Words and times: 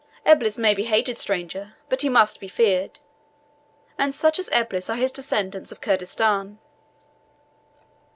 Eblis 0.25 0.57
may 0.57 0.73
be 0.73 0.85
hated, 0.85 1.19
stranger, 1.19 1.75
but 1.87 2.01
he 2.01 2.09
must 2.09 2.39
be 2.39 2.47
feared; 2.47 2.99
and 3.99 4.15
such 4.15 4.39
as 4.39 4.49
Eblis 4.49 4.89
are 4.89 4.95
his 4.97 5.11
descendants 5.11 5.71
of 5.71 5.79
Kurdistan." 5.79 6.57